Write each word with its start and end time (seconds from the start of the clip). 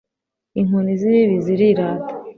inkozi 0.59 0.93
zibibi 1.01 1.37
zirirata 1.45 2.11